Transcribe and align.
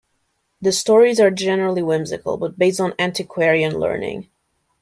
The 0.61 0.71
stories 0.71 1.19
are 1.19 1.29
generally 1.29 1.83
whimsical, 1.83 2.35
but 2.37 2.57
based 2.57 2.79
on 2.81 2.95
antiquarian 2.97 3.77
learning. 3.79 4.29